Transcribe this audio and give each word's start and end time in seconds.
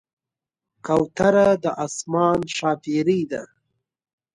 کوتره 0.85 1.47
د 1.63 1.65
آسمان 1.85 2.39
ښاپېرۍ 2.55 3.21
ده. 3.31 3.43